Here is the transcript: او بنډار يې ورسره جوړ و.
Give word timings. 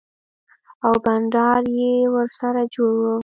او 0.85 0.93
بنډار 1.03 1.63
يې 1.79 1.93
ورسره 2.15 2.61
جوړ 2.73 2.95
و. 3.03 3.05